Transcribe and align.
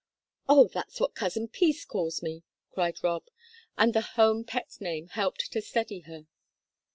"Oh, 0.49 0.67
that's 0.67 0.99
what 0.99 1.13
Cousin 1.13 1.47
Peace 1.47 1.85
calls 1.85 2.23
me!" 2.23 2.41
cried 2.71 3.03
Rob. 3.03 3.25
And 3.77 3.93
the 3.93 4.01
home 4.01 4.43
pet 4.43 4.77
name 4.79 5.09
helped 5.09 5.51
to 5.51 5.61
steady 5.61 5.99
her. 6.07 6.25